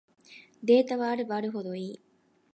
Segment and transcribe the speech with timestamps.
[0.63, 2.01] データはあればあるほどいい